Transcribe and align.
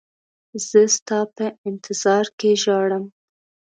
زه 0.67 0.81
ستا 0.95 1.19
په 1.35 1.45
انتظار 1.69 2.25
کې 2.39 2.51
ژاړم. 2.63 3.05